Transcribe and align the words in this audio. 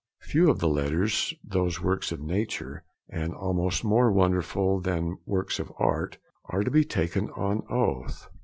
Few 0.21 0.49
of 0.49 0.57
the 0.57 0.67
letters, 0.67 1.31
those 1.43 1.79
works 1.79 2.11
of 2.11 2.19
nature, 2.19 2.83
and 3.09 3.35
almost 3.35 3.83
more 3.83 4.11
wonderful 4.11 4.79
than 4.81 5.19
works 5.27 5.59
of 5.59 5.71
art, 5.77 6.17
are 6.45 6.63
to 6.63 6.71
be 6.71 6.83
taken 6.83 7.29
on 7.35 7.61
oath. 7.69 8.27